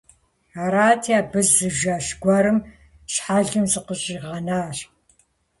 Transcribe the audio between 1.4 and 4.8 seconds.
зы жэщ гуэрым щхьэлым зыкъыщӀигъэнащ.